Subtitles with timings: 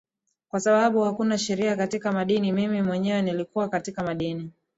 [0.49, 4.51] kwa sababu hakuna sheria katika madini mimi mwenyewe nilikuwa katika madini